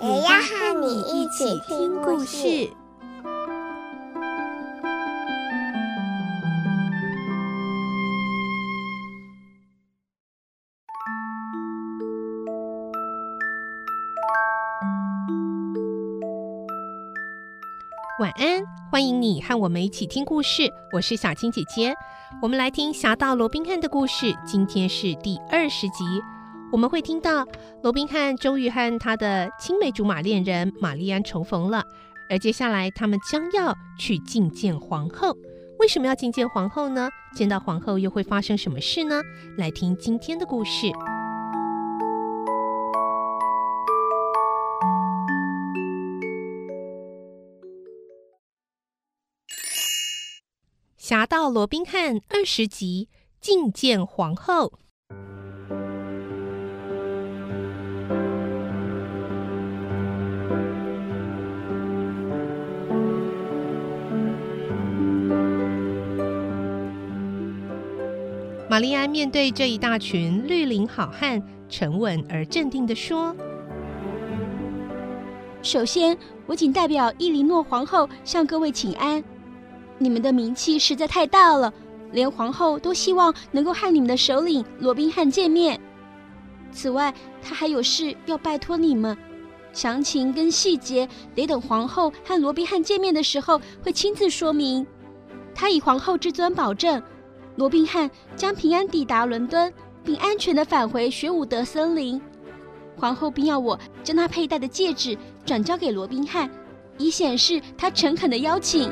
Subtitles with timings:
[0.00, 2.70] 也要和你一起听故事。
[18.20, 20.72] 晚安，欢迎你和我们一起听故事。
[20.92, 21.92] 我是小青姐姐，
[22.40, 24.32] 我们来听《侠盗罗宾汉》的故事。
[24.46, 26.04] 今天是第二十集，
[26.70, 27.46] 我们会听到
[27.82, 31.82] 罗宾汉终于和他的青梅竹马恋人玛丽安重逢了，
[32.28, 35.36] 而接下来他们将要去觐见皇后。
[35.78, 37.08] 为什么要觐见皇后呢？
[37.34, 39.22] 见到皇后又会发生什么事呢？
[39.56, 40.86] 来听今天的故事。
[50.96, 53.08] 《侠盗罗宾汉》二十集，
[53.40, 54.74] 觐见皇后。
[68.78, 73.34] 玛丽安面对这一大群绿林好汉，沉稳而镇定地说
[75.62, 79.20] ：“首先，我仅代表伊琳诺皇后向各位请安。”
[79.98, 81.74] 你们的名气实在太大了，
[82.12, 85.80] 连皇后都希望能够和你们的首领罗宾汉见面。
[86.70, 87.12] 此外，
[87.42, 89.18] 他还有事要拜托你们，
[89.72, 94.86] 详情跟细节得等皇后和罗宾汉见面的时候会亲自说明。
[95.52, 97.02] 他以皇后之尊保证，
[97.58, 99.72] 罗宾汉将平安抵达伦敦，
[100.04, 102.22] 并安全的返回学伍德森林。
[102.96, 106.48] 皇后并要我将她佩戴的戒指转交给罗宾汉，
[106.98, 108.88] 以显示她诚恳的邀请。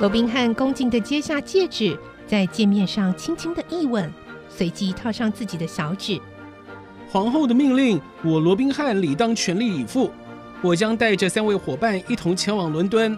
[0.00, 1.94] 罗宾汉恭敬地接下戒指，
[2.26, 4.10] 在戒面上轻轻的一吻，
[4.48, 6.18] 随即套上自己的小指。
[7.10, 10.10] 皇后的命令，我罗宾汉理当全力以赴。
[10.62, 13.16] 我将带着三位伙伴一同前往伦敦。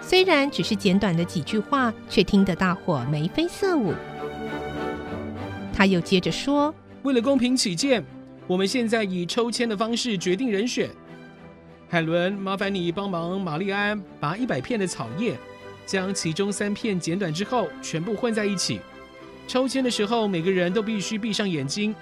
[0.00, 3.94] 虽然只是简短的几句话，却听得大伙眉飞色舞。
[5.74, 6.74] 他又接着说
[7.04, 8.04] ：“为了公平起见，
[8.46, 10.90] 我们现在以抽签的方式决定人选。
[11.88, 15.36] 海伦，麻烦你帮忙玛丽安拔一百片的草叶。”
[15.86, 18.78] 将其中三片剪短之后，全部混在一起。
[19.48, 21.92] 抽签的时候，每个人都必须闭上眼睛。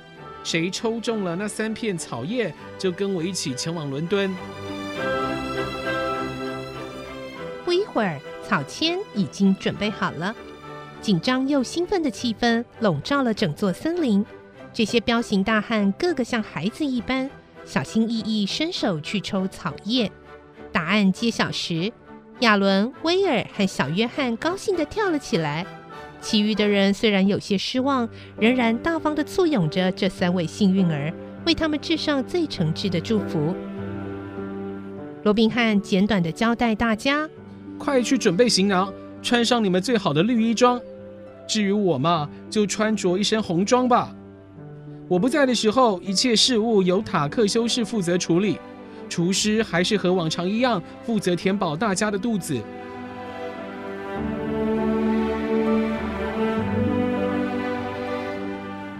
[0.44, 4.34] 谁抽中了那三片草叶，就跟我一起前往伦敦。
[7.98, 10.32] 会儿，草签已经准备好了。
[11.00, 14.24] 紧张又兴奋的气氛笼罩了整座森林。
[14.72, 17.28] 这些彪形大汉个个像孩子一般，
[17.64, 20.12] 小心翼翼伸手去抽草叶。
[20.70, 21.92] 答案揭晓时，
[22.38, 25.66] 亚伦、威尔和小约翰高兴地跳了起来，
[26.20, 31.12] 其余的人虽然有些失望，仍然大方地簇拥着这三位幸运儿，
[31.44, 33.56] 为他们致上最诚挚的祝福。
[35.24, 37.28] 罗宾汉简短地交代大家
[37.78, 40.80] ：“快去准备行囊，穿上你们最好的绿衣装。
[41.46, 44.14] 至于我嘛，就穿着一身红装吧。
[45.08, 48.58] 我不在的时候，一切事务由塔克修士负责处理。”
[49.08, 52.60] 厨师还是和往常一样负责填饱大家的肚子。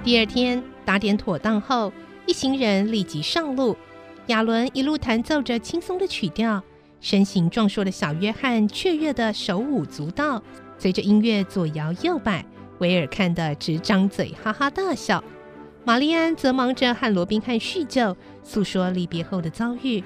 [0.03, 1.93] 第二天打点妥当后，
[2.25, 3.77] 一行人立即上路。
[4.29, 6.63] 亚伦一路弹奏着轻松的曲调，
[7.01, 10.43] 身形壮硕的小约翰雀跃的手舞足蹈，
[10.79, 12.45] 随着音乐左摇右摆。
[12.79, 15.23] 威尔看得直张嘴，哈哈大笑。
[15.85, 20.03] 玛丽安则忙着和罗宾汉叙旧，诉说离别后的遭遇。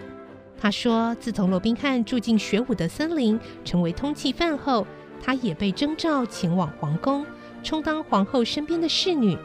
[0.60, 4.86] 她说：“自从罗宾汉住进雪伍德森林，成为通缉犯后，
[5.20, 7.26] 她也被征召前往皇宫，
[7.64, 9.36] 充当皇后身边的侍女。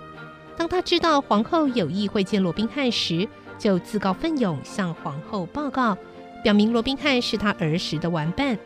[0.55, 3.27] 当她知道皇后有意会见罗宾汉时，
[3.57, 5.97] 就自告奋勇向皇后报告，
[6.43, 8.57] 表明罗宾汉是他儿时的玩伴。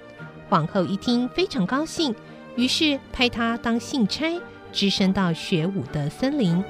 [0.49, 2.13] 皇后一听非常高兴，
[2.55, 4.39] 于是派他当信差，
[4.71, 6.63] 只身到雪武的森林。”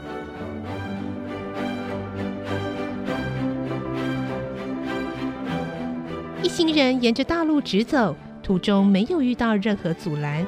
[6.44, 10.46] 一行人沿着大路直走，途中没有遇到任何阻拦。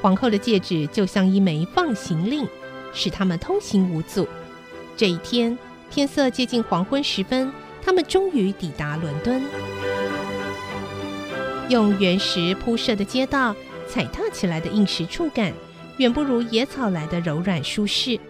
[0.00, 2.46] 皇后的戒指就像一枚放行令，
[2.92, 4.28] 使他们通行无阻。
[4.96, 5.56] 这一天，
[5.90, 7.50] 天色接近黄昏时分，
[7.82, 9.42] 他们终于抵达伦敦。
[11.68, 13.54] 用原石铺设的街道，
[13.88, 15.52] 踩踏起来的硬实触感，
[15.96, 18.20] 远不如野草来的柔软舒适。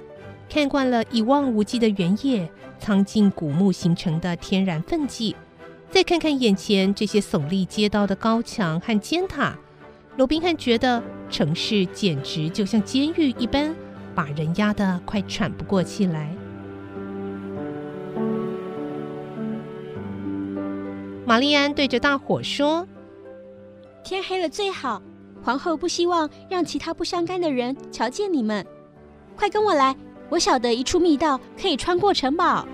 [0.48, 2.48] 看惯了一望无际的原野，
[2.78, 5.34] 苍劲古木形成的天然愤悸，
[5.90, 9.58] 再看看眼前这些耸立街道的高墙和尖塔，
[10.16, 13.74] 罗宾汉觉得城市简直就像监狱一般，
[14.14, 16.30] 把人压得快喘不过气来。
[21.26, 22.86] 玛丽安对着大伙说
[24.04, 25.02] ：“天黑了最好，
[25.42, 28.64] 皇后不希望让其他不相干的人瞧见你们。
[29.34, 29.96] 快跟我来！”
[30.30, 32.66] 我晓得一处密道可以穿过城堡。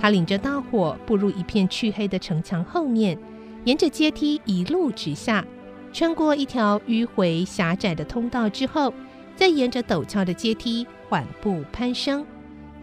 [0.00, 3.16] 他领着大伙步入一片黢黑的城墙后面，
[3.64, 5.44] 沿着阶梯一路直下，
[5.92, 8.92] 穿过一条迂回狭窄的通道之后，
[9.36, 12.26] 再沿着陡峭的阶梯缓步攀升。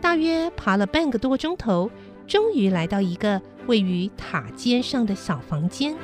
[0.01, 1.91] 大约爬了半个多钟头，
[2.25, 5.95] 终于来到一个位于塔尖上的小房间。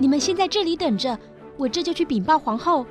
[0.00, 1.16] 你们先在这里等着，
[1.58, 2.86] 我这就去禀报皇后。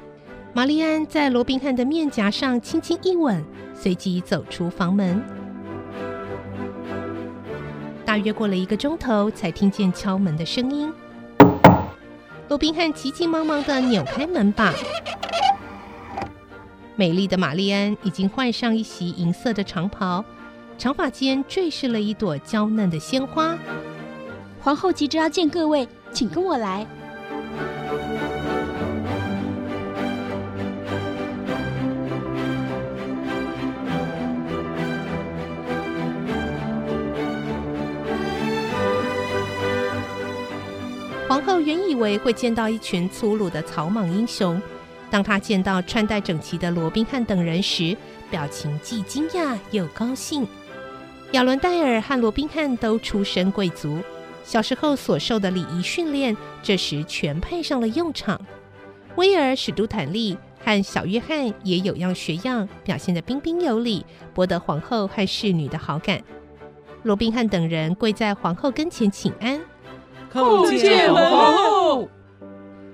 [0.54, 5.20] 玛丽安在罗宾汉的面颊上轻轻一吻，随即走出房门。
[8.06, 10.94] 大约过了一个钟头，才听见敲门的声音。
[12.48, 14.72] 罗宾汉急急忙忙的扭开门把。
[16.96, 20.24] 美丽的玛丽安已经换上一袭银色的长袍，
[20.78, 23.58] 长发间坠饰了一朵娇嫩的鲜花。
[24.62, 26.86] 皇后急着要见各位，请跟我来。
[41.40, 44.62] 皇后原以为会见到一群粗鲁的草莽英雄，
[45.10, 47.96] 当她见到穿戴整齐的罗宾汉等人时，
[48.30, 50.46] 表情既惊讶又高兴。
[51.32, 54.00] 亚伦戴尔和罗宾汉都出身贵族，
[54.44, 58.42] 小时候所受的礼仪训练，这时全派上了用场。
[59.16, 66.22] 威尔史都坦利和小约翰也有样学样，表现得彬彬有礼，博得皇后和侍女的好感。
[67.04, 69.62] 罗宾汉等人跪在皇后跟前请安。
[70.32, 72.10] 叩见皇后。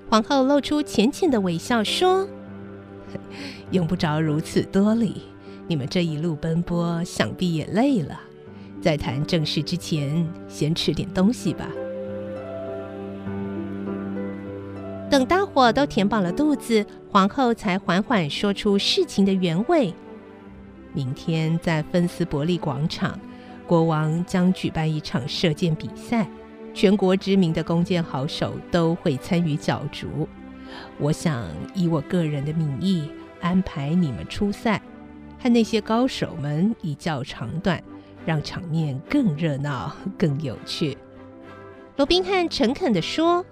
[0.10, 2.28] 皇后露出浅浅的微笑，说
[3.72, 5.24] ：“用不着如此多礼。
[5.68, 8.20] 你们这一路奔波，想必也累了。
[8.82, 11.68] 在谈正事之前，先吃点东西吧。”
[15.10, 19.94] 等大伙都填饱了肚子，皇后才缓缓说出事情的原委
[20.94, 23.20] ：“明天在芬斯伯利广场，
[23.66, 26.28] 国王将举办一场射箭比赛。”
[26.76, 30.28] 全国知名的弓箭好手都会参与角逐，
[31.00, 34.82] 我想以我个人的名义安排你们出赛，
[35.40, 37.82] 和那些高手们一较长短，
[38.26, 40.98] 让场面更热闹、更有趣。
[41.96, 43.46] 罗宾汉诚恳地说：“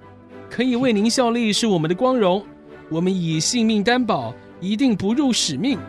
[0.52, 2.46] 可以为您效力是我们的光荣，
[2.90, 5.80] 我们以性命担保，一定不辱使命。”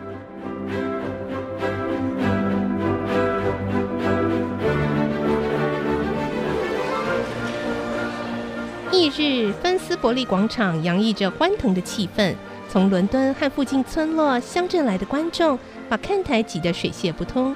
[9.05, 12.35] 翌日，芬斯伯利广场洋溢着欢腾的气氛。
[12.71, 15.59] 从伦敦和附近村落、乡镇来的观众，
[15.91, 17.55] 把看台挤得水泄不通。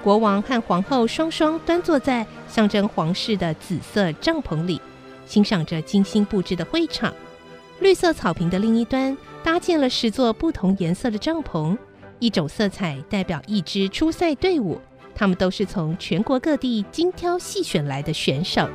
[0.00, 4.80] 国王和皇后双双端坐在象征皇室的紫色帐篷里，
[5.26, 7.12] 欣赏着精心布置的会场。
[7.80, 11.76] 绿色草坪的另一端，搭建了十座不同颜色的帐篷，
[12.20, 14.80] 一种色彩代表一支出赛队伍。
[15.16, 18.68] 他们都是从全国各地精挑细选来的选手。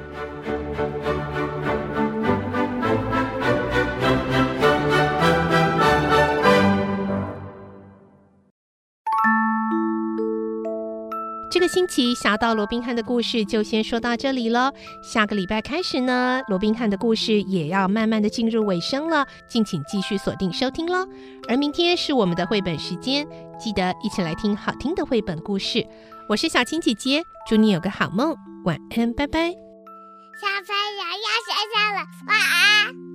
[11.74, 14.74] 星期侠盗罗宾汉的故事就先说到这里了。
[15.02, 21.08] 下个礼拜开始呢，罗宾汉的故事也要慢慢的进入尾声了，敬请继续锁定收听喽。
[21.48, 23.26] 而明天是我们的绘本时间，
[23.58, 25.88] 记得一起来听好听的绘本故事。
[26.28, 28.36] 我是小青姐姐，祝你有个好梦，
[28.66, 29.40] 晚安，拜拜。
[30.42, 33.11] 小朋友要睡觉了，晚安。